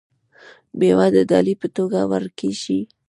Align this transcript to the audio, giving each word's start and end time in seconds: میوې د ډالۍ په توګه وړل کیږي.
میوې 0.77 1.07
د 1.15 1.17
ډالۍ 1.29 1.55
په 1.61 1.67
توګه 1.77 1.99
وړل 2.09 2.29
کیږي. 2.39 2.79